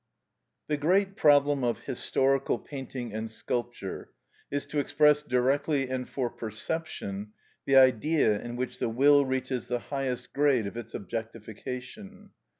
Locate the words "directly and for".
5.21-6.27